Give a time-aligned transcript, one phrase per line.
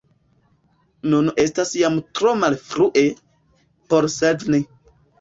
[1.11, 3.07] Nun estas jam tro malfrue,
[3.93, 4.65] por sveni.